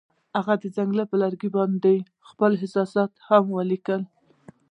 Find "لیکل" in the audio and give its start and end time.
3.71-4.01